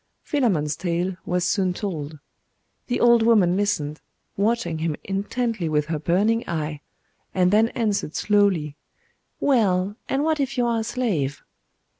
[0.23, 2.17] Philammon's tale was soon told.
[2.87, 4.01] The old woman listened,
[4.35, 6.81] watching him intently with her burning eye;
[7.35, 8.75] and then answered slowly
[9.39, 11.43] 'Well, and what if you are a slave?